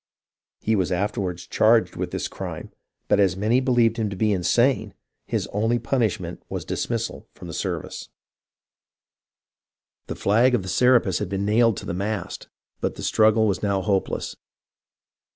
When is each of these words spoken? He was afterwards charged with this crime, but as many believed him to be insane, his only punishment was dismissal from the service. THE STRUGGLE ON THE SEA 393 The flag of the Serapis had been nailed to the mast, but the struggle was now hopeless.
He 0.61 0.75
was 0.75 0.91
afterwards 0.91 1.45
charged 1.45 1.95
with 1.95 2.09
this 2.09 2.27
crime, 2.27 2.71
but 3.07 3.19
as 3.19 3.37
many 3.37 3.59
believed 3.59 3.97
him 3.97 4.09
to 4.09 4.15
be 4.15 4.33
insane, 4.33 4.95
his 5.27 5.45
only 5.53 5.77
punishment 5.77 6.41
was 6.49 6.65
dismissal 6.65 7.27
from 7.35 7.47
the 7.47 7.53
service. 7.53 8.09
THE 10.07 10.15
STRUGGLE 10.15 10.15
ON 10.15 10.15
THE 10.15 10.15
SEA 10.15 10.15
393 10.15 10.15
The 10.15 10.21
flag 10.23 10.55
of 10.55 10.63
the 10.63 10.69
Serapis 10.69 11.19
had 11.19 11.29
been 11.29 11.45
nailed 11.45 11.77
to 11.77 11.85
the 11.85 11.93
mast, 11.93 12.47
but 12.79 12.95
the 12.95 13.03
struggle 13.03 13.45
was 13.45 13.61
now 13.61 13.83
hopeless. 13.83 14.35